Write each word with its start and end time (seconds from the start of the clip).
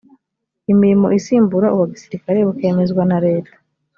imirimo 0.71 1.07
isimbura 1.19 1.67
uwa 1.75 1.85
gisirikare 1.93 2.39
bukemezwa 2.47 3.03
na 3.11 3.17
leta 3.25 3.53